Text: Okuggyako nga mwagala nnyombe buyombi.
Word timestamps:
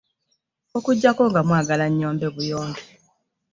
Okuggyako 0.77 1.23
nga 1.29 1.41
mwagala 1.47 1.85
nnyombe 1.89 2.27
buyombi. 2.35 2.81